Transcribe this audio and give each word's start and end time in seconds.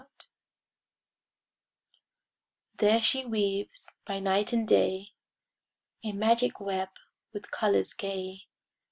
PART 0.01 0.23
II 1.91 1.99
There 2.79 3.01
she 3.03 3.23
weaves 3.23 4.01
by 4.07 4.17
night 4.19 4.51
and 4.51 4.67
day 4.67 5.09
A 6.03 6.11
magic 6.13 6.59
web 6.59 6.89
with 7.33 7.51
colors 7.51 7.93
gay. 7.93 8.45